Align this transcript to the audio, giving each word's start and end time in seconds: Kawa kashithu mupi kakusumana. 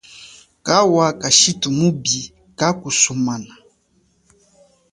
Kawa 0.65 1.07
kashithu 1.21 1.67
mupi 1.77 2.19
kakusumana. 2.59 3.53